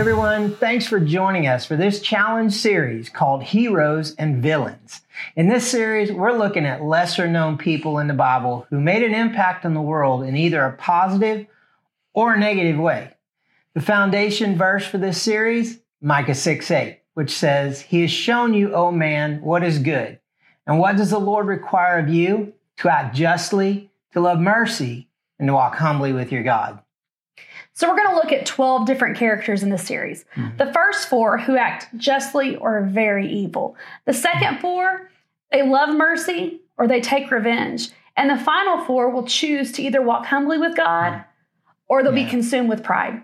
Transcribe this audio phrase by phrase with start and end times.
[0.00, 0.56] everyone.
[0.56, 5.02] Thanks for joining us for this challenge series called Heroes and Villains.
[5.36, 9.12] In this series, we're looking at lesser known people in the Bible who made an
[9.12, 11.46] impact on the world in either a positive
[12.14, 13.12] or a negative way.
[13.74, 18.72] The foundation verse for this series, Micah 6 8, which says, He has shown you,
[18.72, 20.18] O man, what is good.
[20.66, 22.54] And what does the Lord require of you?
[22.78, 26.80] To act justly, to love mercy, and to walk humbly with your God.
[27.80, 30.26] So we're going to look at 12 different characters in this series.
[30.36, 30.58] Mm-hmm.
[30.58, 33.74] The first four who act justly or very evil.
[34.04, 35.10] The second four,
[35.50, 37.88] they love mercy or they take revenge.
[38.18, 41.24] And the final four will choose to either walk humbly with God
[41.88, 42.24] or they'll yeah.
[42.24, 43.22] be consumed with pride.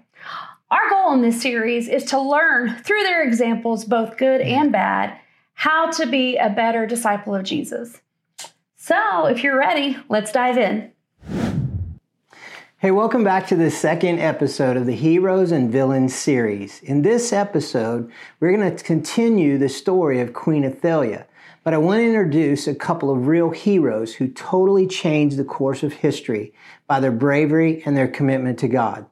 [0.70, 5.18] Our goal in this series is to learn through their examples, both good and bad,
[5.52, 8.00] how to be a better disciple of Jesus.
[8.78, 10.92] So, if you're ready, let's dive in.
[12.86, 16.80] Hey, welcome back to the second episode of the Heroes and Villains series.
[16.84, 21.26] In this episode, we're going to continue the story of Queen Athaliah,
[21.64, 25.82] but I want to introduce a couple of real heroes who totally changed the course
[25.82, 26.54] of history
[26.86, 29.06] by their bravery and their commitment to God.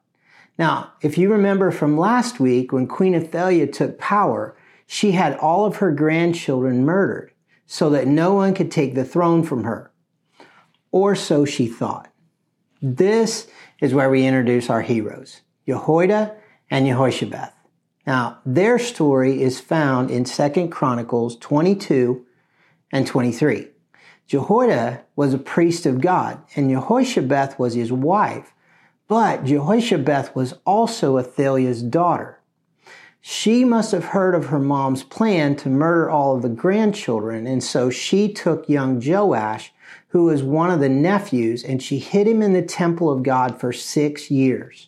[0.56, 5.66] Now, if you remember from last week when Queen Athaliah took power, she had all
[5.66, 7.32] of her grandchildren murdered
[7.66, 9.90] so that no one could take the throne from her.
[10.92, 12.13] Or so she thought.
[12.86, 13.46] This
[13.80, 16.36] is where we introduce our heroes, Jehoiada
[16.70, 17.52] and Jehoshabeth.
[18.06, 22.26] Now, their story is found in 2 Chronicles 22
[22.92, 23.68] and 23.
[24.26, 28.52] Jehoiada was a priest of God, and Jehoshabeth was his wife,
[29.08, 32.38] but Jehoshabeth was also Athaliah's daughter.
[33.22, 37.64] She must have heard of her mom's plan to murder all of the grandchildren, and
[37.64, 39.72] so she took young Joash
[40.14, 43.58] who was one of the nephews, and she hid him in the temple of God
[43.58, 44.86] for six years.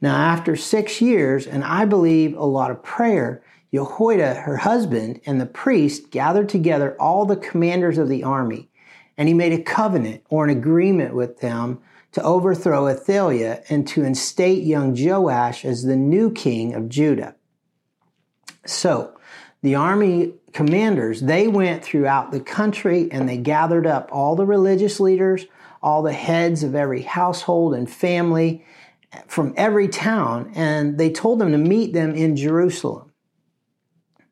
[0.00, 5.40] Now, after six years, and I believe a lot of prayer, Jehoiada, her husband, and
[5.40, 8.68] the priest gathered together all the commanders of the army,
[9.16, 11.78] and he made a covenant or an agreement with them
[12.10, 17.36] to overthrow Athaliah and to instate young Joash as the new king of Judah.
[18.68, 19.16] So,
[19.62, 25.00] the army commanders, they went throughout the country and they gathered up all the religious
[25.00, 25.46] leaders,
[25.82, 28.64] all the heads of every household and family
[29.26, 33.12] from every town, and they told them to meet them in Jerusalem.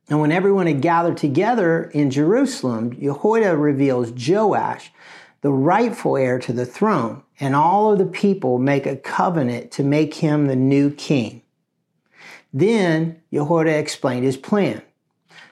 [0.08, 4.92] And when everyone had gathered together in Jerusalem, Jehoiada reveals Joash,
[5.40, 9.82] the rightful heir to the throne, and all of the people make a covenant to
[9.82, 11.42] make him the new king.
[12.56, 14.80] Then Jehoiada explained his plan.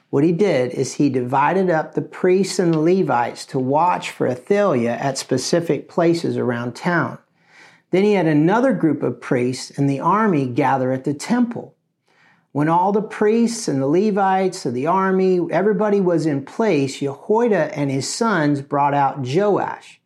[0.09, 4.25] What he did is he divided up the priests and the Levites to watch for
[4.25, 7.17] Athaliah at specific places around town.
[7.91, 11.75] Then he had another group of priests and the army gather at the temple.
[12.53, 17.77] When all the priests and the Levites of the army, everybody was in place, Jehoiada
[17.77, 19.99] and his sons brought out Joash.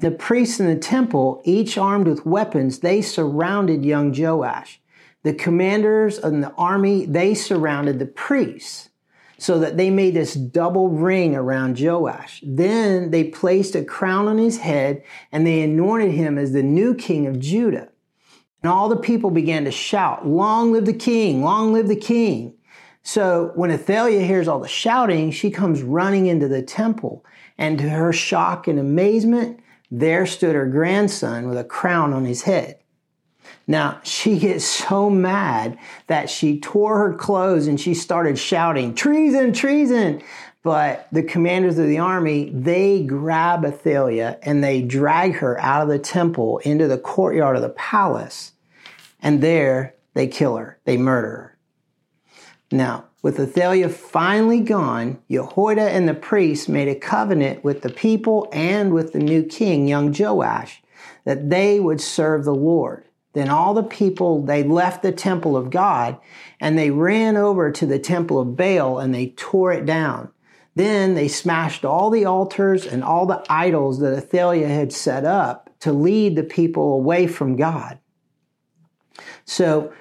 [0.00, 4.81] The priests in the temple, each armed with weapons, they surrounded young Joash.
[5.22, 8.90] The commanders of the army, they surrounded the priests
[9.38, 12.42] so that they made this double ring around Joash.
[12.46, 15.02] Then they placed a crown on his head
[15.32, 17.88] and they anointed him as the new king of Judah.
[18.62, 21.42] And all the people began to shout, Long live the king!
[21.42, 22.54] Long live the king!
[23.02, 27.24] So when Athaliah hears all the shouting, she comes running into the temple.
[27.58, 29.58] And to her shock and amazement,
[29.90, 32.78] there stood her grandson with a crown on his head.
[33.66, 35.78] Now, she gets so mad
[36.08, 40.22] that she tore her clothes and she started shouting, treason, treason.
[40.62, 45.88] But the commanders of the army, they grab Athaliah and they drag her out of
[45.88, 48.52] the temple into the courtyard of the palace.
[49.20, 51.58] And there they kill her, they murder her.
[52.70, 58.48] Now, with Athaliah finally gone, Jehoiada and the priests made a covenant with the people
[58.52, 60.82] and with the new king, young Joash,
[61.24, 63.04] that they would serve the Lord.
[63.32, 66.18] Then all the people, they left the temple of God
[66.60, 70.30] and they ran over to the temple of Baal and they tore it down.
[70.74, 75.70] Then they smashed all the altars and all the idols that Athaliah had set up
[75.80, 77.98] to lead the people away from God.
[79.44, 79.92] So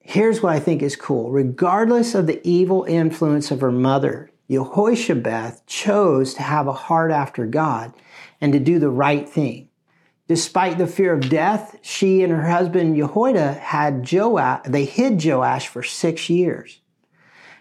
[0.00, 1.30] here's what I think is cool.
[1.30, 7.46] Regardless of the evil influence of her mother, Jehoshabeth chose to have a heart after
[7.46, 7.92] God
[8.40, 9.69] and to do the right thing.
[10.30, 15.66] Despite the fear of death, she and her husband Jehoiada had Joash, they hid Joash
[15.66, 16.80] for six years.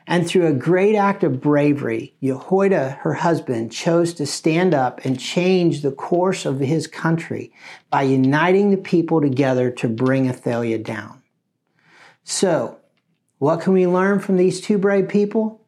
[0.05, 5.19] And through a great act of bravery, Jehoiada, her husband, chose to stand up and
[5.19, 7.51] change the course of his country
[7.89, 11.23] by uniting the people together to bring Athaliah down.
[12.23, 12.77] So,
[13.39, 15.65] what can we learn from these two brave people?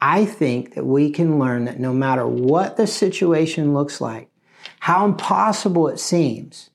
[0.00, 4.30] I think that we can learn that no matter what the situation looks like,
[4.80, 6.70] how impossible it seems,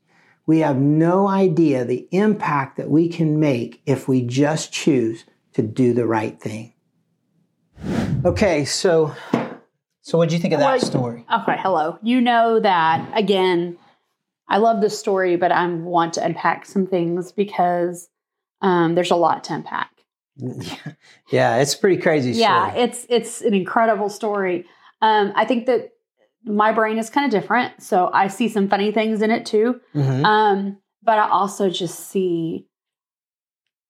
[0.46, 5.62] we have no idea the impact that we can make if we just choose to
[5.62, 6.74] do the right thing.
[8.26, 9.16] Okay, so
[10.02, 11.26] so what do you think of that story?
[11.32, 11.98] Okay, hello.
[12.02, 13.78] You know that again.
[14.48, 18.10] I love this story, but I want to unpack some things because
[18.62, 19.90] um, there's a lot to unpack.
[21.32, 22.44] yeah, it's a pretty crazy story.
[22.44, 24.66] Yeah, it's it's an incredible story.
[25.02, 25.92] Um, I think that
[26.44, 29.80] my brain is kind of different, so I see some funny things in it too.
[29.96, 30.24] Mhm.
[30.26, 32.68] Um, but I also just see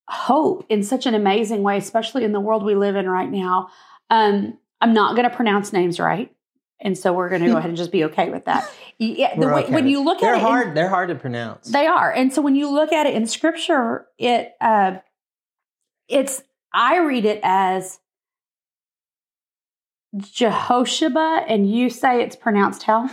[0.10, 3.70] hope in such an amazing way, especially in the world we live in right now.
[4.10, 6.34] Um, I'm not going to pronounce names right,
[6.82, 8.70] and so we're going to go ahead and just be okay with that.
[8.98, 10.76] Yeah, the way, okay when you look they're at it, in- hard.
[10.76, 11.70] they're hard to pronounce.
[11.72, 14.98] they are, and so when you look at it in Scripture, it uh,
[16.10, 16.44] it's
[16.74, 18.00] I read it as
[20.18, 23.10] Jehoshaphat, and you say it's pronounced how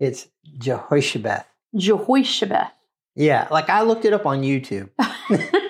[0.00, 0.28] it's
[0.58, 1.44] Jehoshaphat.
[1.76, 2.68] Jehoshaphat.
[3.14, 4.90] Yeah, like I looked it up on YouTube.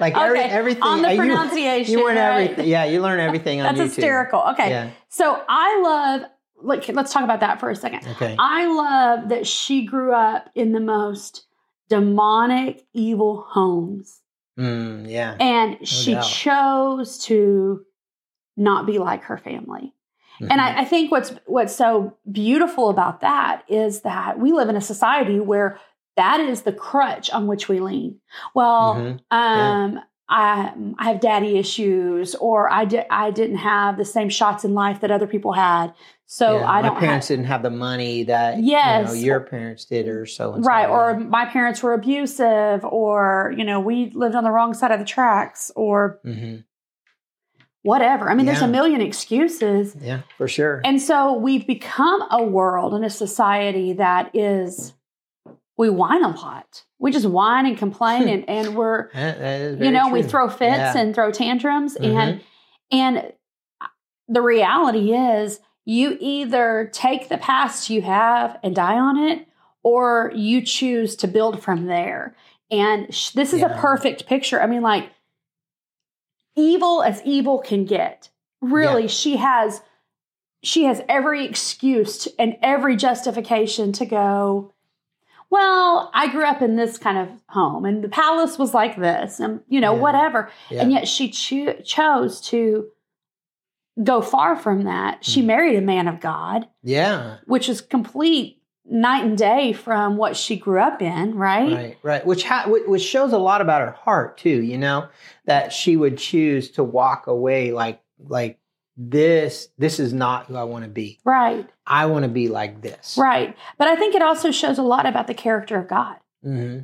[0.00, 1.92] Like every, everything on the you- pronunciation.
[1.98, 2.42] You, learn right?
[2.50, 2.68] everything.
[2.68, 3.96] Yeah, you learn everything on That's YouTube.
[3.96, 4.42] hysterical.
[4.52, 4.90] Okay, Yeah.
[5.08, 6.30] so I love.
[6.62, 8.06] Like, let's talk about that for a second.
[8.12, 8.34] Okay.
[8.38, 11.44] I love that she grew up in the most
[11.88, 14.20] demonic, evil homes.
[14.58, 15.36] Mm, yeah.
[15.40, 16.24] and she doubt.
[16.24, 17.84] chose to
[18.56, 19.92] not be like her family.
[20.50, 20.64] And Mhm.
[20.64, 24.80] I, I think what's what's so beautiful about that is that we live in a
[24.80, 25.78] society where
[26.16, 28.20] that is the crutch on which we lean.
[28.54, 29.20] Well, Mhm.
[29.36, 34.64] um, I I have daddy issues, or I di- I didn't have the same shots
[34.64, 35.92] in life that other people had,
[36.26, 39.00] so Yeah, I my don't parents have, didn't have the money that Yes.
[39.00, 43.52] you know, your parents did, or so and right, or my parents were abusive, or
[43.56, 46.56] you know we lived on the wrong side of the tracks, or hmm
[47.84, 48.28] whatever.
[48.30, 49.94] I mean, there's a million excuses.
[50.00, 50.80] yeah, for sure.
[50.84, 54.94] And so we've become a world and a society that is,
[55.76, 56.84] we whine a lot.
[56.98, 60.48] We just whine and complain and, and we're, That- that is you know, we throw
[60.48, 60.96] fits Yeah.
[60.98, 61.96] and throw tantrums.
[61.96, 62.14] Mhm.
[62.14, 62.40] And,
[62.90, 63.32] and
[64.28, 69.46] the reality is you either take the past you have and die on it,
[69.82, 72.34] or you choose to build from there.
[72.70, 74.62] And sh- this is a perfect picture.
[74.62, 75.10] I mean, like,
[76.56, 78.30] evil as evil can get.
[78.60, 79.82] Really, she has
[80.62, 84.72] she has every excuse to- and every justification to go
[85.50, 89.38] well i grew up in this kind of home and the palace was like this
[89.40, 90.00] and you know Yeah.
[90.00, 90.80] whatever Yeah.
[90.80, 92.86] and yet she cho- chose to
[94.02, 95.46] go far from that she Mm.
[95.46, 97.36] married a man of god yeah.
[97.44, 102.26] which is complete night and day from what she grew up in right, Right, right.
[102.26, 104.62] Which ha- which shows a lot about her heart too.
[104.62, 105.08] You know
[105.46, 108.58] that she would choose to walk away like like
[108.96, 109.68] this.
[109.78, 111.18] This is not who I want to be.
[111.24, 113.16] right I want to be like this.
[113.20, 116.80] right but i think it also shows a lot about the character of god hmm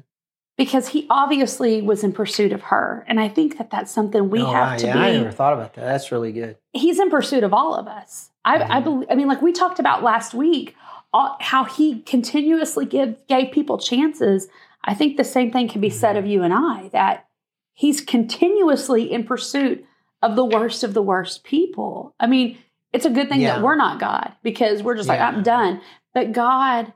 [0.58, 4.40] because he obviously was in pursuit of her and i think that that's something we
[4.42, 5.82] oh, have wow, to yeah, I never thought about that.
[5.86, 6.58] That's really good.
[6.74, 8.84] he's in pursuit of all of us i i Mhm.
[8.84, 10.76] believe i mean like we talked about last week
[11.12, 14.48] all, how he continuously give gave people chances
[14.84, 16.32] i think the same thing can be said of mm-hmm.
[16.32, 17.26] you and i that
[17.72, 19.84] he's continuously in pursuit
[20.22, 22.56] of the worst of the worst people i mean
[22.92, 23.56] it's a good thing Yeah.
[23.56, 25.80] that we're not god because we're just like i'm done
[26.14, 26.92] but god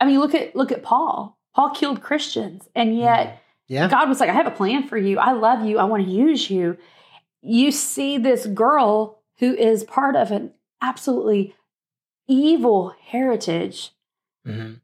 [0.00, 3.00] i mean look at look at paul paul killed christians and mm-hmm.
[3.00, 3.88] yet Yeah.
[3.88, 5.20] God was like, I have a plan for you.
[5.20, 5.78] I love you.
[5.78, 6.76] I want to use you.
[7.40, 10.50] You see this girl who is part of an
[10.82, 11.54] absolutely
[12.30, 13.92] evil heritage
[14.46, 14.74] hmm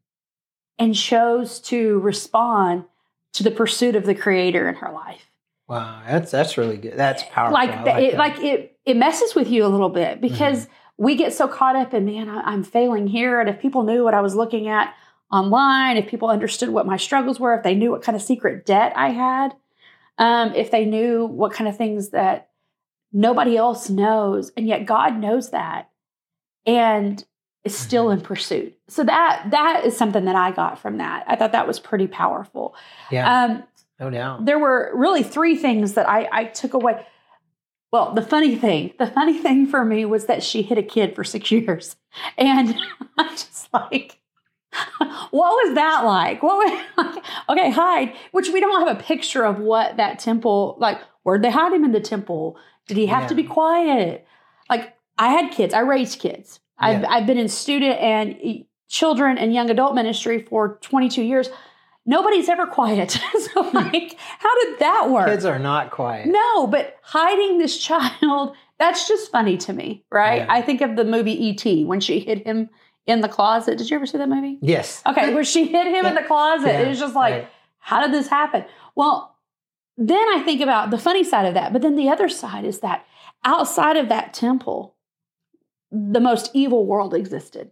[0.79, 2.85] and chose to respond
[3.33, 5.31] to the pursuit of the creator in her life.
[5.69, 6.97] Wow, that's that's really good.
[6.97, 7.55] That's powerful.
[7.55, 8.19] Like, the- it, that.
[8.19, 11.93] like it, it messes with you a little bit because we get so caught up
[11.93, 13.41] in, man, I, I'm failing here.
[13.41, 14.95] And if people knew what I was looking at
[15.33, 18.65] online, if people understood what my struggles were, if they knew what kind of secret
[18.65, 19.55] debt I had,
[20.19, 22.51] um, if they knew what kind of things that
[23.13, 25.91] nobody else knows, and yet God knows that,
[26.65, 27.25] and
[27.67, 28.77] is still in pursuit.
[28.89, 31.25] So that that is something that I got from that.
[31.27, 32.75] I thought that was pretty powerful.
[33.11, 33.65] yeah, Um,
[34.01, 34.45] no doubt.
[34.47, 37.05] there were really three things that I, I took away.
[37.93, 41.15] Well, the funny thing, the funny thing for me was that she hid a kid
[41.15, 41.97] for six years.
[42.39, 42.75] And
[43.19, 44.19] I'm just like,
[45.31, 45.33] what
[45.65, 46.43] was that like?
[46.43, 46.57] What
[46.99, 47.19] was,
[47.49, 51.51] okay, hide, which we don't have a picture of what that temple, like, where'd they
[51.51, 52.57] hide him in the temple?
[52.87, 53.29] Did he have Yeah.
[53.29, 54.27] to be quiet?
[54.69, 56.61] Like, I had kids, I raised kids.
[56.79, 57.11] I've, Yeah.
[57.11, 61.51] I've been in student and children and young adult ministry for 22 years
[62.07, 63.11] nobody's ever quiet.
[63.39, 63.77] so, hmm.
[63.77, 65.27] like, how did that work?
[65.27, 66.29] Kids are not quiet.
[66.29, 70.39] No, but hiding this child, that's just funny to me, right?
[70.39, 70.47] Yeah.
[70.49, 71.85] I think of the movie E.T.
[71.85, 72.71] when she hid him
[73.07, 73.79] in the closet.
[73.79, 74.59] Did you ever see that movie?
[74.63, 75.03] Yes.
[75.07, 76.69] Okay, where she hid him in the closet.
[76.69, 77.49] Yeah, it was just like, right.
[77.79, 78.65] how did this happen?
[78.95, 79.37] Well,
[79.99, 82.81] then I think about the funny side of that, but then the other side is
[82.81, 83.07] that
[83.45, 84.95] outside of that temple,
[85.91, 87.71] the most evil world existed.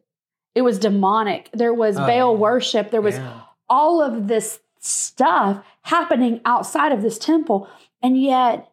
[0.54, 1.50] It was demonic.
[1.52, 2.38] There was Oh, Baal yeah.
[2.38, 2.90] worship.
[2.90, 3.40] There was Yeah.
[3.68, 7.68] all of this stuff happening outside of this temple.
[8.02, 8.70] And yet,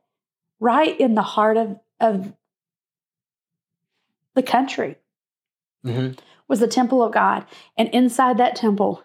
[0.60, 2.34] right in the heart of, of
[4.36, 4.98] the country
[5.86, 6.18] Mhm.
[6.48, 7.46] was the temple of God.
[7.78, 9.02] And inside that temple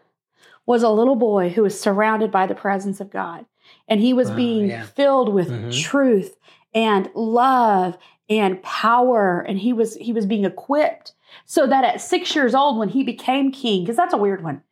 [0.67, 3.47] was a little boy who was surrounded by the presence of God.
[3.89, 4.85] And he was being yeah.
[4.85, 5.73] filled with Mhm.
[5.83, 6.37] truth
[6.75, 7.97] and love
[8.29, 9.41] and power.
[9.41, 11.13] And he was he was being equipped
[11.45, 14.63] so that at six years old, when he became king, because that's a weird one.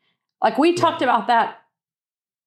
[0.43, 1.59] Like we talked about that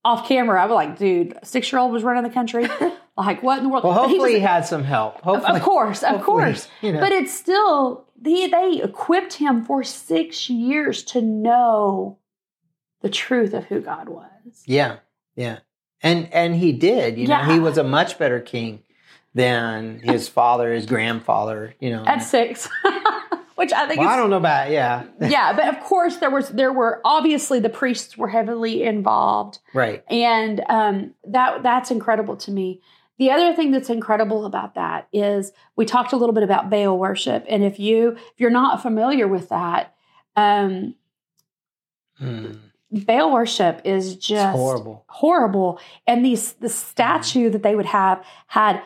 [0.06, 0.62] off camera.
[0.62, 2.68] I was like, dude, six year old was running the country.
[3.18, 3.84] like what in the world?
[3.84, 5.18] Well, But he hopefully was- he had some help.
[5.18, 6.68] of, Hopefully, of course, of hopefully, course.
[6.82, 7.00] You know.
[7.00, 12.18] But it's still they they equipped him for six years to know
[13.02, 14.64] the truth of who God was.
[14.66, 14.98] yeah,
[15.36, 15.60] yeah,
[16.02, 17.18] and and he did.
[17.18, 18.82] You know, he was a much better king
[19.34, 21.74] than his father, his grandfather.
[21.80, 22.68] You know, At six,
[23.56, 25.54] which I think well, I don't know about yeah, yeah.
[25.54, 30.04] But of course, there was there were obviously the priests were heavily involved, right.
[30.10, 32.82] and um, that that's incredible to me.
[33.20, 36.98] The other thing that's incredible about that is we talked a little bit about Baal
[37.00, 39.96] worship, and if you if you're not familiar with that,
[40.36, 40.94] um,
[42.20, 42.54] Hmm.
[42.92, 45.04] Baal worship is It's just horrible.
[45.10, 45.80] horrible.
[46.08, 48.82] And these the statue that they would have had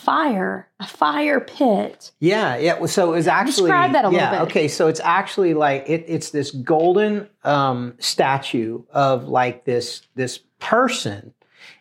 [0.00, 2.12] fire, a fire pit.
[2.20, 2.86] Yeah, yeah.
[2.86, 4.40] So it was actually Describe that a little bit.
[4.42, 10.40] Okay, so it's actually like it, it's this golden um, statue of like this this
[10.58, 11.34] person,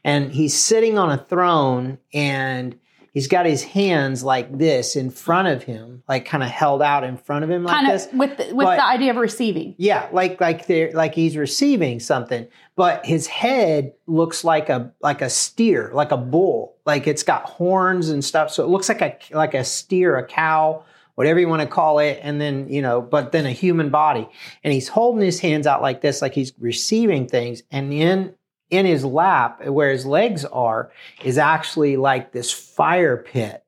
[0.04, 2.78] and he's sitting on a throne, and
[3.14, 7.04] he's got his hands like this in front of him, like kind of held out
[7.04, 8.08] in front of him like kind this.
[8.14, 9.76] with the, with But- the idea of receiving.
[9.78, 15.22] Yeah, like like they're like he's receiving something, but his head looks like a like
[15.22, 16.76] a steer, like a bull.
[16.86, 20.26] Like it's got horns and stuff, so it looks like a like a steer, a
[20.26, 20.84] cow,
[21.16, 24.28] whatever you want to call it, and then you know, but then a human body.
[24.64, 28.34] And he's holding his hands out like this, like he's receiving things, and in
[28.70, 30.92] in his lap, where his legs are,
[31.24, 33.64] is actually like this fire pit.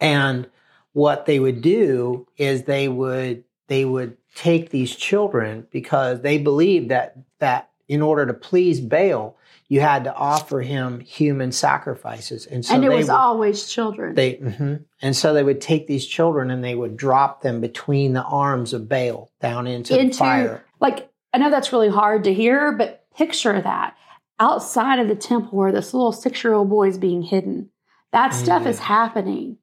[0.00, 0.48] And
[0.92, 6.90] what they would do is they would they would take these children because they believed
[6.90, 9.36] that that in order to please Baal,
[9.68, 14.14] you had to offer him human sacrifices, and so and it was would, always children.
[14.14, 14.84] they mhm.
[15.02, 18.72] and so they would take these children and they would drop them between the arms
[18.72, 20.64] of Baal down into, the fire.
[20.80, 23.96] like I know that's really hard to hear, but picture that
[24.38, 27.70] outside of the temple where this little six year old boy is being hidden.
[28.12, 28.82] That stuff is Mm.
[28.84, 29.58] happening.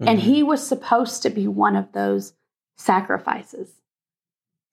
[0.00, 0.22] And Mhm.
[0.22, 2.34] he was supposed to be one of those
[2.76, 3.80] sacrifices.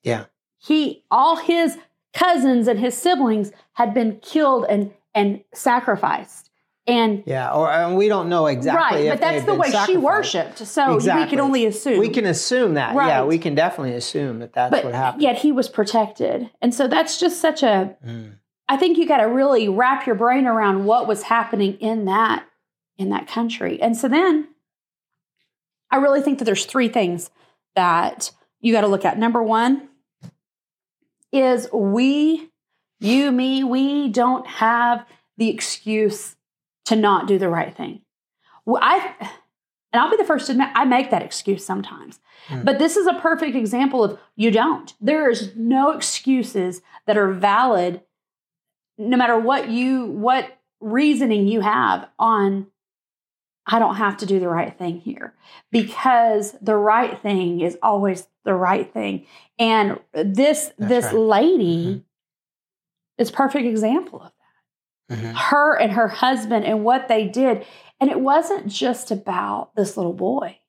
[0.04, 0.26] Yeah.
[0.58, 1.78] He all his
[2.14, 6.49] cousins and his siblings had been killed and and sacrificed.
[6.90, 9.08] And yeah, or and we don't know exactly.
[9.08, 10.58] right, but that's the way she worshipped.
[10.58, 11.24] So exactly.
[11.24, 12.00] we can only assume.
[12.00, 12.96] We can assume that.
[12.96, 15.22] Yeah, we can definitely assume that that's but what happened.
[15.22, 16.50] yet he was protected.
[16.62, 18.34] And so that's just such a Mm.
[18.68, 22.46] I think you got to really wrap your brain around what was happening in that
[22.98, 23.82] in that country.
[23.82, 24.48] And so then
[25.90, 27.32] I really think that there's three things
[27.76, 28.32] that
[28.62, 29.18] you got to look at.
[29.18, 29.90] Number 1
[31.32, 32.50] is we
[33.00, 35.06] you me we don't have
[35.38, 36.36] the excuse
[36.90, 38.02] to not do the right thing.
[38.66, 39.16] Well, I
[39.92, 42.20] and I'll be the first to admit I make that excuse sometimes.
[42.48, 42.64] Hmm.
[42.64, 44.94] But this is a perfect example of you don't.
[45.02, 48.02] There is no excuses that are valid
[48.98, 52.68] no matter what you what reasoning you have on
[53.68, 55.36] I don't have to do the right thing here
[55.72, 59.28] because the right thing is always the right thing.
[59.60, 61.16] And this That's this right.
[61.16, 62.04] lady Mhm.
[63.20, 64.32] is perfect example of
[65.10, 65.34] Mhm.
[65.36, 67.66] her and her husband and what they did.
[68.00, 70.60] And it wasn't just about this little boy,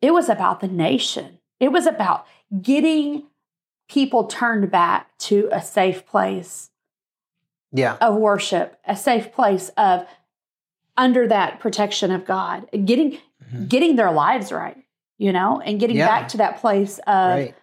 [0.00, 1.38] it was about the nation.
[1.60, 2.26] It was about
[2.60, 3.24] getting
[3.88, 6.70] people turned back to a safe place
[7.72, 7.96] Yeah.
[8.00, 10.06] of worship, a safe place of
[10.96, 13.18] under that protection of God, getting
[13.52, 13.68] Mhm.
[13.68, 14.82] getting their lives right,
[15.18, 16.06] you know, and getting Yeah.
[16.06, 17.54] back to that place of Right.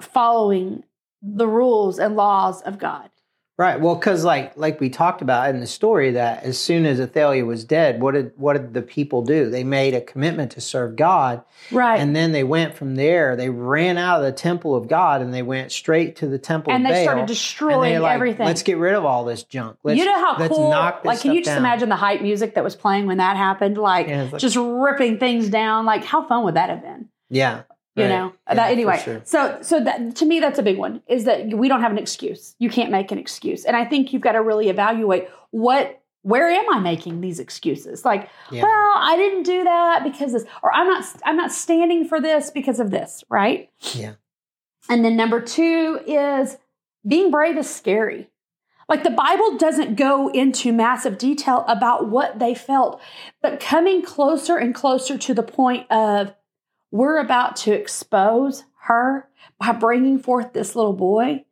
[0.00, 0.84] following
[1.22, 3.10] the rules and laws of God.
[3.58, 3.80] Right.
[3.80, 7.44] Well, because like like we talked about in the story, that as soon as Athaliah
[7.44, 9.50] was dead, what did what did the people do?
[9.50, 11.98] They made a commitment to serve God, Right.
[11.98, 13.34] and then they went from there.
[13.34, 16.72] They ran out of the temple of God and they went straight to the temple
[16.72, 17.02] and they Baal.
[17.02, 18.46] started destroying like, everything.
[18.46, 19.76] Let's get rid of all this junk.
[19.82, 20.70] Let's, you know how let's cool?
[20.70, 21.58] knock this like, can you just down.
[21.58, 23.76] imagine the hype music that was playing when that happened?
[23.76, 25.84] Like, Yeah, like- just ripping things down.
[25.84, 27.08] Like, how fun would that have been?
[27.28, 27.62] Yeah.
[27.98, 28.10] You right.
[28.10, 28.32] know.
[28.48, 29.00] Yeah, that anyway.
[29.04, 29.20] sure.
[29.24, 31.02] So, so that to me, that's a big one.
[31.08, 32.54] Is that we don't have an excuse.
[32.58, 36.00] You can't make an excuse, and I think you've got to really evaluate what.
[36.22, 38.04] Where am I making these excuses?
[38.04, 38.62] Like, Yeah.
[38.64, 41.04] well, I didn't do that because this, or I'm not.
[41.24, 43.70] I'm not standing for this because of this, right?
[43.94, 44.14] Yeah.
[44.90, 46.58] And then number two is
[47.06, 48.28] being brave is scary.
[48.88, 53.00] Like the Bible doesn't go into massive detail about what they felt,
[53.42, 56.34] but coming closer and closer to the point of
[56.90, 59.28] we're about to expose her
[59.58, 61.44] by bringing forth this little boy.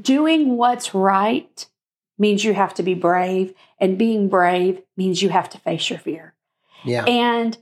[0.00, 1.66] Doing what's right
[2.18, 5.98] means you have to be brave, and being brave means you have to face your
[5.98, 6.34] fear.
[6.84, 7.04] Yeah.
[7.04, 7.56] And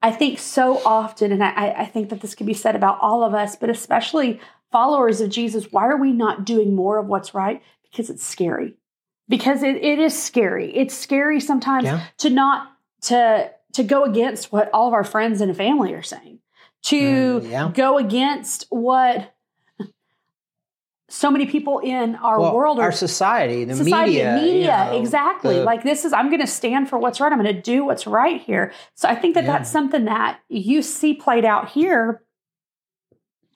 [0.00, 3.24] I think so often, and I, I think that this could be said about all
[3.24, 7.34] of us, but especially followers of Jesus, why are we not doing more of what's
[7.34, 7.62] right?
[7.82, 8.76] Because it's scary.
[9.28, 10.74] Because it, it is scary.
[10.76, 12.04] It's scary sometimes Yeah.
[12.18, 16.38] to not to to go against what all of our friends and family are saying.
[16.84, 17.70] To Mm, yeah.
[17.72, 19.30] go against what
[21.08, 24.90] so many people in our Well, world are our society, the society, media, media, you
[24.92, 25.58] know, exactly.
[25.58, 27.30] the- like this is, I'm going to stand for what's right.
[27.32, 28.72] I'm going to do what's right here.
[28.94, 29.52] So I think that Yeah.
[29.52, 32.22] that's something that you see played out here,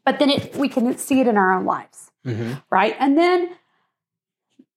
[0.05, 2.63] but then it, we can see it in our own lives, Mhm.
[2.71, 2.95] right?
[3.01, 3.51] And then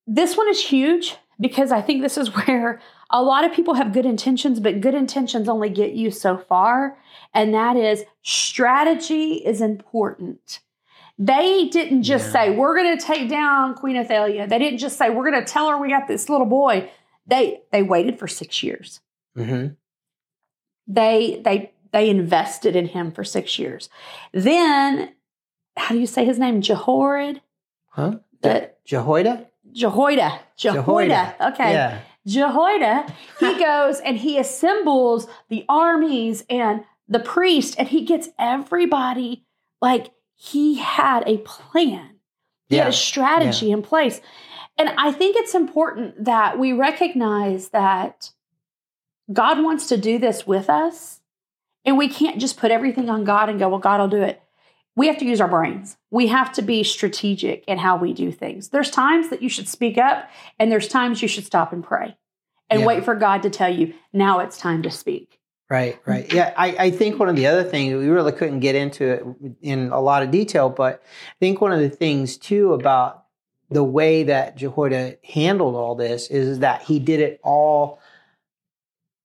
[0.08, 2.80] this one is huge because I think this is where
[3.12, 6.98] a lot of people have good intentions, but good intentions only get you so far.
[7.34, 10.60] And that is strategy is important.
[11.18, 12.32] They didn't just Yeah.
[12.32, 14.48] say, we're going to take down Queen Athaliah.
[14.48, 16.90] They didn't just say, we're going to tell her we got this little boy.
[17.28, 19.00] They they waited for six years.
[19.38, 19.76] Mhm.
[20.88, 23.90] They they they invested in him for six years.
[24.34, 25.14] Then,
[25.78, 26.62] how do you say his name?
[26.62, 27.42] Jehorid?
[27.90, 28.16] Huh?
[28.42, 29.46] The Jehoiada?
[29.72, 30.40] Jehoiada.
[30.58, 31.36] Jehoiada.
[31.54, 31.72] Okay.
[31.74, 32.00] Yeah.
[32.26, 39.46] Jehoiada, he goes and he assembles the armies and the priest, and he gets everybody
[39.82, 42.16] like he had a plan.
[42.70, 44.22] He had a strategy in place.
[44.78, 48.32] And I think it's important that we recognize that
[49.32, 51.20] God wants to do this with us.
[51.84, 54.42] And we can't just put everything on God and go, well, God will do it.
[54.96, 55.98] We have to use our brains.
[56.10, 58.70] We have to be strategic in how we do things.
[58.70, 62.18] There's times that you should speak up, and there's times you should stop and pray
[62.70, 62.86] and Yeah.
[62.86, 65.40] wait for God to tell you, now it's time to speak.
[65.70, 66.32] Right, right.
[66.34, 69.24] Yeah, I, I think one of the other things, we really couldn't get into it
[69.62, 73.24] in a lot of detail, but I think one of the things too about
[73.70, 78.02] the way that Jehoiada handled all this is that he did it all,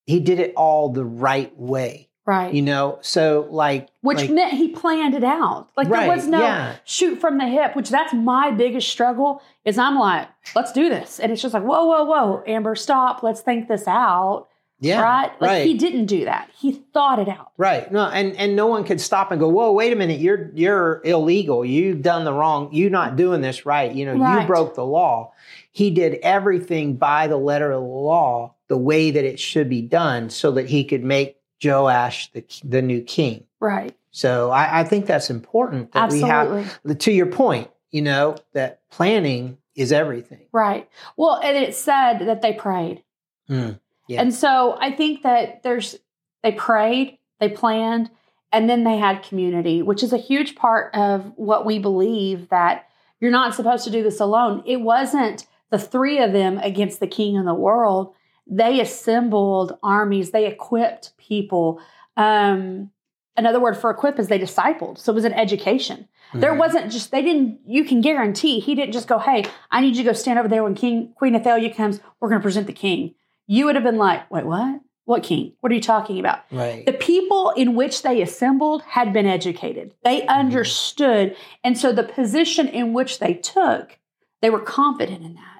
[0.07, 2.53] he did it all the right way, Right.
[2.53, 2.99] you know?
[3.03, 5.69] So like, which like- meant he planned it out.
[5.77, 6.77] Like Right, there was no yeah.
[6.85, 9.41] shoot from the hip, which that's my biggest struggle.
[9.65, 13.23] Is I'm like, let's do this, and it's just like, whoa, whoa, whoa, Amber, stop.
[13.23, 14.49] Let's think this out,
[14.81, 15.41] yeah, right?
[15.41, 15.67] Like right.
[15.67, 16.51] he didn't do that.
[16.57, 17.53] He thought it out.
[17.57, 17.91] Right.
[17.91, 20.21] No, and and no one could stop and go, "Whoa, wait a minute!
[20.21, 21.65] You're you're illegal.
[21.65, 22.69] You've done the wrong.
[22.73, 23.93] You're not doing this right.
[23.93, 25.33] You know, you broke the law."
[25.73, 29.83] He did everything by the letter of the law, the way that it should be
[29.83, 33.45] done, so that he could make Joash the the new king.
[33.61, 33.97] Right.
[34.11, 36.63] So I, I think that's important that Absolutely.
[36.63, 36.99] we have.
[36.99, 40.47] To your point, you know that planning is everything.
[40.53, 40.89] Right.
[41.17, 43.03] Well, and it said that they prayed.
[43.51, 44.23] Mm, yeah.
[44.23, 45.97] And so I think that there's,
[46.43, 48.11] they prayed, they planned,
[48.53, 52.89] and then they had community, which is a huge part of what we believe that
[53.21, 54.63] you're not supposed to do this alone.
[54.67, 58.15] It wasn't the three of them against the king of the world.
[58.47, 61.81] They assembled armies, they equipped people.
[62.17, 62.91] Um,
[63.37, 64.99] another word for equip is they discipled.
[64.99, 66.09] So it was an education.
[66.35, 66.59] There Mhm.
[66.59, 67.61] wasn't just they didn't.
[67.67, 70.49] You can guarantee he didn't just go, "Hey, I need you to go stand over
[70.49, 72.01] there when King Queen Athaliah comes.
[72.21, 73.15] We're going to present the king."
[73.47, 74.81] You would have been like, "Wait, what?
[75.05, 75.53] What king?
[75.61, 76.85] What are you talking about?" right.
[76.85, 79.95] The people in which they assembled had been educated.
[80.03, 80.29] They Mm-hmm.
[80.41, 83.99] understood, and so the position in which they took,
[84.43, 85.56] they were confident in that.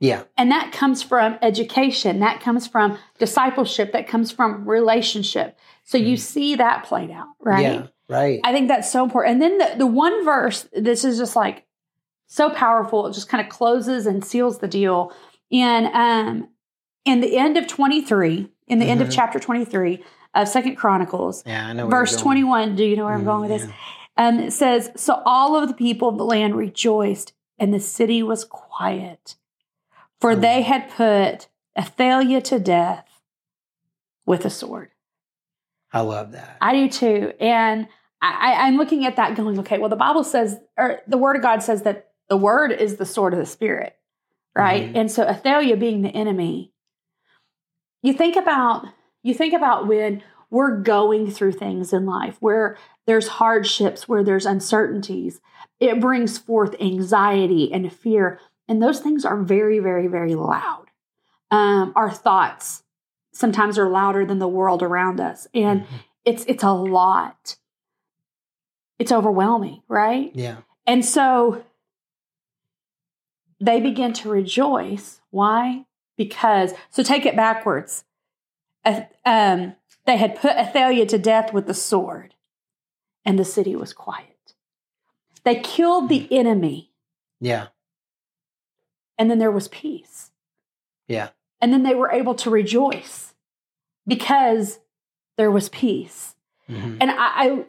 [0.00, 0.24] Yeah.
[0.36, 2.20] And that comes from education.
[2.20, 3.92] That comes from discipleship.
[3.92, 5.58] That comes from relationship.
[5.84, 7.64] So you see that played out, right?
[7.66, 7.82] Mm-hmm.
[7.84, 7.88] Yeah.
[8.08, 8.40] Right.
[8.44, 9.34] I think that's so important.
[9.34, 11.64] And then the, the one verse, this is just like
[12.26, 13.06] so powerful.
[13.06, 15.12] It just kind of closes and seals the deal.
[15.50, 16.48] And um,
[17.04, 19.12] in the end of 23, in the end of Mhm.
[19.12, 20.04] chapter 23
[20.34, 21.68] of Second Chronicles, yeah.
[21.68, 21.86] I know.
[21.86, 22.22] where you're verse going.
[22.22, 23.70] 21, do you know where I'm Mm, going with this?
[24.16, 28.22] Um, it says, So all of the people of the land rejoiced and the city
[28.22, 29.36] was quiet,
[30.20, 31.48] for they had put
[31.78, 33.20] Athaliah to death
[34.24, 34.90] with a sword.
[35.92, 36.56] I love that.
[36.60, 37.32] I do too.
[37.40, 37.88] And
[38.20, 41.42] I, I'm looking at that going, okay, well, the Bible says, or the Word of
[41.42, 43.96] God says that the Word is the sword of the Spirit,
[44.54, 44.92] right?
[44.92, 44.96] Mhm.
[44.96, 46.72] And so Athaliah being the enemy,
[48.02, 48.86] you think about
[49.22, 54.46] you think about when we're going through things in life where there's hardships, where there's
[54.46, 55.40] uncertainties,
[55.80, 60.86] it brings forth anxiety and fear, and those things are very, very, very loud.
[61.50, 62.82] Um, our thoughts
[63.32, 65.88] sometimes are louder than the world around us, and Mhm.
[66.24, 67.56] it's it's a lot.
[68.98, 70.30] It's overwhelming, right?
[70.34, 70.58] Yeah.
[70.86, 71.64] And so
[73.60, 75.20] they begin to rejoice.
[75.30, 75.84] Why?
[76.16, 78.04] Because, so take it backwards.
[78.84, 79.74] Uh, Um,
[80.04, 82.34] they had put Athaliah to death with the sword,
[83.24, 84.54] and the city was quiet.
[85.44, 86.92] They killed the enemy,
[87.40, 87.68] Yeah.
[89.18, 90.30] And then there was peace.
[91.08, 91.28] Yeah.
[91.60, 93.34] And then they were able to rejoice
[94.06, 94.78] because
[95.36, 96.34] there was peace.
[96.68, 96.98] Mhm.
[97.00, 97.64] And I, I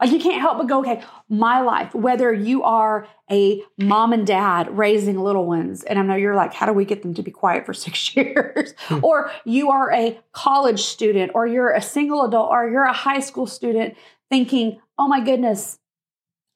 [0.00, 4.26] like you can't help but go, okay, my life, whether you are a mom and
[4.26, 7.22] dad raising little ones, and I know you're like, how do we get them to
[7.22, 8.74] be quiet for six years?
[8.80, 9.00] Hmm.
[9.02, 13.20] or you are a college student, or you're a single adult, or you're a high
[13.20, 13.96] school student
[14.30, 15.78] thinking, oh my goodness,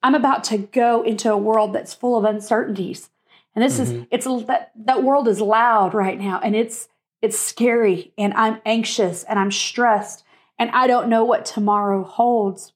[0.01, 3.09] I'm about to go into a world that's full of uncertainties.
[3.55, 4.07] And this is Mhm.
[4.11, 6.87] it's that that world is loud right now and it's
[7.21, 10.23] it's scary and I'm anxious and I'm stressed
[10.59, 12.73] and I don't know what tomorrow holds.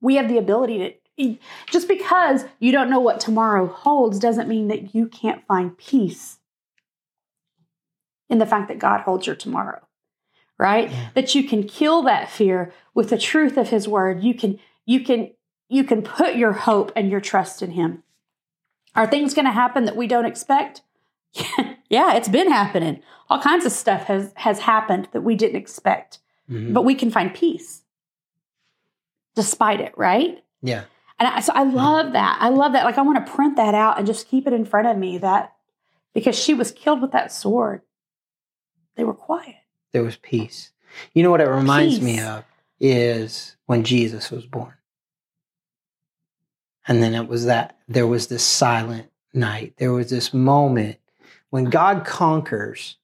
[0.00, 0.78] We have the ability
[1.18, 1.38] to
[1.70, 6.38] just because you don't know what tomorrow holds doesn't mean that you can't find peace
[8.28, 9.80] in the fact that God holds your tomorrow.
[10.58, 10.90] Right?
[10.90, 11.08] Yeah.
[11.14, 14.22] That you can kill that fear with the truth of his word.
[14.22, 15.30] You can you can
[15.68, 18.02] you can put your hope and your trust in him.
[18.96, 20.82] Are things going to happen that we don't expect?
[21.88, 23.02] yeah, it's been happening.
[23.28, 26.18] All kinds of stuff has has happened that we didn't expect,
[26.50, 26.72] Mhm.
[26.72, 27.82] but we can find peace
[29.34, 30.42] despite it, right?
[30.62, 30.84] yeah.
[31.18, 32.36] And I, so I love that.
[32.42, 32.84] I love that.
[32.84, 35.16] Like I want to print that out and just keep it in front of me
[35.18, 35.54] that
[36.12, 37.80] because she was killed with that sword,
[38.96, 39.54] they were quiet.
[39.92, 40.72] There was peace.
[41.14, 42.44] You know what it reminds me of
[42.80, 44.74] is when Jesus was born.
[46.88, 49.74] And then it was that there was this silent night.
[49.78, 50.98] There was this moment
[51.50, 52.96] when God conquers,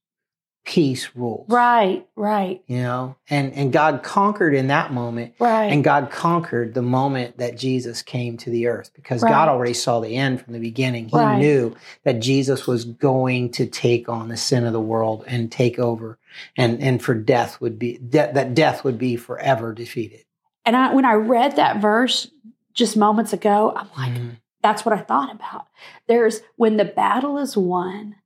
[0.65, 1.47] peace rules.
[1.49, 5.67] Right, right, You know, and and God conquered in that moment right.
[5.73, 9.31] And God conquered the moment that Jesus came to the earth because Right.
[9.31, 11.09] God already saw the end from the beginning.
[11.09, 11.39] He Right.
[11.39, 15.79] knew that Jesus was going to take on the sin of the world and take
[15.81, 16.19] over
[16.57, 20.25] and and for death would be de- that death would be forever defeated.
[20.65, 22.31] and I, when I read that verse
[22.75, 24.37] just moments ago, I'm like, Mhm.
[24.63, 25.67] that's what I thought about.
[26.07, 28.17] There's when the battle is won,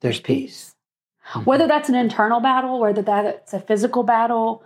[0.00, 0.74] There's peace.
[1.44, 4.62] Whether that's an internal battle, whether that's a physical battle,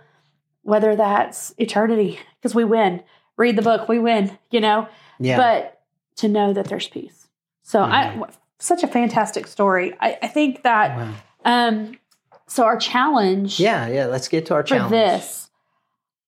[0.63, 3.01] whether that's eternity, because we win.
[3.37, 4.87] Read the book, we win, you know?
[5.19, 5.37] Yeah.
[5.37, 5.81] But
[6.17, 7.27] to know that there's peace.
[7.63, 8.21] So I
[8.59, 9.95] such a fantastic story.
[9.99, 11.13] I, I think that Wow.
[11.45, 11.97] um
[12.45, 14.05] so our challenge Yeah, yeah.
[14.07, 14.89] Let's get to our challenge.
[14.91, 15.21] for challenge.
[15.21, 15.49] this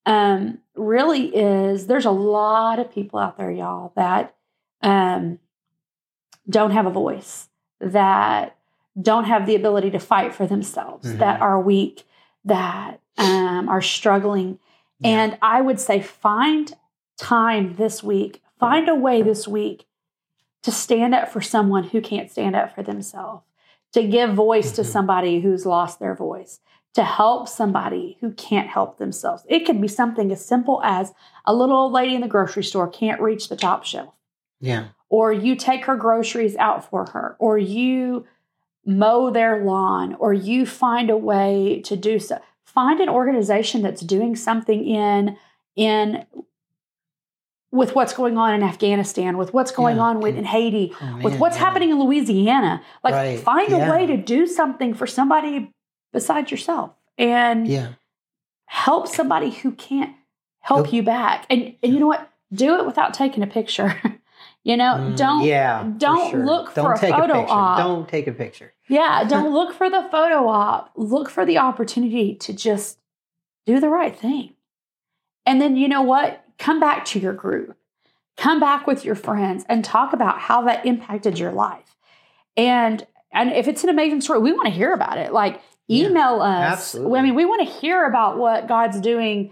[0.06, 4.36] um really is there's a lot of people out there, y'all, that
[4.82, 5.40] um
[6.50, 8.58] don't have a voice, that
[9.02, 11.20] don't have the ability to fight for themselves, Mhm.
[11.20, 12.04] that are weak,
[12.46, 14.58] that um, are struggling.
[15.00, 15.10] Yeah.
[15.10, 16.74] And I would say find
[17.18, 19.86] time this week, find a way this week
[20.64, 23.44] to stand up for someone who can't stand up for themselves,
[23.94, 24.86] to give voice to Mhm.
[24.86, 26.60] somebody who's lost their voice,
[26.94, 29.44] to help somebody who can't help themselves.
[29.50, 31.14] It could be something as simple as
[31.46, 34.14] a little old lady in the grocery store can't reach the top shelf
[34.60, 34.86] Yeah.
[35.10, 38.26] or you take her groceries out for her, or you
[38.86, 42.38] mow their lawn, or you find a way to do so.
[42.64, 45.38] Find an organization that's doing something in
[45.76, 46.26] in
[47.72, 50.04] with what's going on in Afghanistan, with what's going Yeah.
[50.04, 51.64] on with in Haiti, Oh, with what's yeah.
[51.66, 52.82] happening in Louisiana.
[53.04, 53.88] Like Right, find yeah.
[53.88, 55.72] a way to do something for somebody
[56.14, 57.90] besides yourself and Yeah.
[58.66, 60.16] help somebody who can't
[60.62, 61.46] help Help- you back.
[61.50, 62.30] And and you know what?
[62.54, 64.00] Do it without taking a picture.
[64.64, 66.46] you know, Mm, don't yeah, don't sure.
[66.46, 67.54] look Don't for a take photo picture.
[67.54, 67.78] op.
[67.80, 68.72] Don't take a picture.
[68.88, 70.92] Yeah, don't look for the photo op.
[70.96, 73.00] Look for the opportunity to just
[73.66, 74.54] do the right thing.
[75.46, 76.44] And then you know what?
[76.60, 77.76] Come back to your group.
[78.38, 81.96] Come back with your friends and talk about how that impacted your life.
[82.56, 85.34] And and if it's an amazing story, we want to hear about it.
[85.34, 86.72] Like Yeah, email us.
[86.74, 87.20] absolutely.
[87.20, 89.52] I mean, we want to hear about what God's doing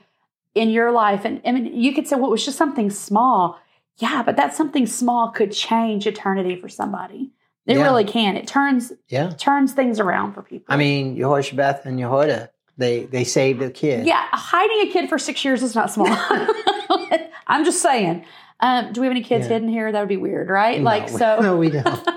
[0.56, 1.26] in your life.
[1.26, 3.60] And I mean, you could say, well, it was just something small.
[3.98, 7.32] yeah, but that something small could change eternity for somebody.
[7.67, 7.84] It Yeah.
[7.84, 8.36] really can.
[8.36, 9.30] It turns Yeah.
[9.38, 10.74] turns things around for people.
[10.74, 14.08] I mean, Yehoshebeth and Yehoiada, they they saved a kid.
[14.08, 16.08] yeah, hiding a kid for six years is not small.
[17.48, 18.26] I'm just saying.
[18.60, 19.54] Um, do we have any kids Yeah.
[19.54, 19.91] hidden here?
[19.91, 20.80] That would be weird, right?
[20.80, 21.39] No, like so.
[21.41, 22.08] No, we don't.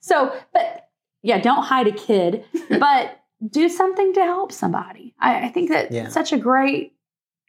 [0.00, 0.88] So, but
[1.22, 5.14] yeah, don't hide a kid, but do something to help somebody.
[5.20, 6.08] I, I think that Yeah.
[6.08, 6.94] such a great,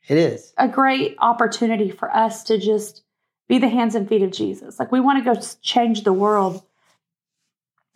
[0.08, 0.54] It is.
[0.58, 3.04] a great opportunity for us to just
[3.48, 4.80] be the hands and feet of Jesus.
[4.80, 6.62] Like we want to go change the world.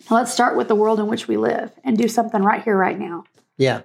[0.10, 2.98] Let's start with the world in which we live and do something right here, right
[3.00, 3.24] now.
[3.58, 3.82] Yeah,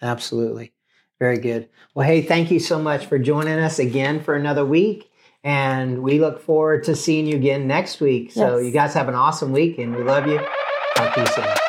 [0.00, 0.72] absolutely.
[1.18, 1.68] Very good.
[1.94, 5.10] Well, hey, thank you so much for joining us again for another week.
[5.42, 8.30] And we look forward to seeing you again next week.
[8.32, 8.66] So Yes.
[8.66, 10.38] you guys have an awesome week and we love you.
[10.94, 11.67] Talk to you soon.